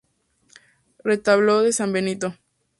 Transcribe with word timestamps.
Retablo 1.03 1.61
de 1.61 1.73
San 1.73 1.93
Benito. 1.93 2.33